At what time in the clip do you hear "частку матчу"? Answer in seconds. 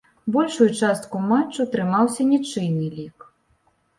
0.85-1.65